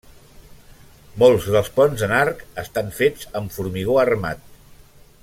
[1.23, 4.43] Molts dels ponts en arc estan fets amb formigó armat.